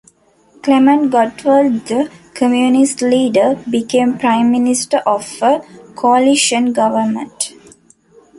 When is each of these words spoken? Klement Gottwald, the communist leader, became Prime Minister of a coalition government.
Klement 0.63 1.11
Gottwald, 1.11 1.85
the 1.85 2.09
communist 2.33 3.03
leader, 3.03 3.59
became 3.69 4.17
Prime 4.17 4.49
Minister 4.49 4.97
of 5.05 5.27
a 5.43 5.59
coalition 5.95 6.73
government. 6.73 7.53